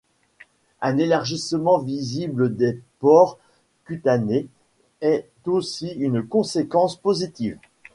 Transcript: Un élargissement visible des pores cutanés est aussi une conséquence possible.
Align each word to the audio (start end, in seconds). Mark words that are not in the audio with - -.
Un 0.81 0.97
élargissement 0.97 1.77
visible 1.77 2.55
des 2.57 2.81
pores 2.97 3.37
cutanés 3.85 4.47
est 5.01 5.29
aussi 5.45 5.89
une 5.89 6.23
conséquence 6.27 6.95
possible. 6.97 7.59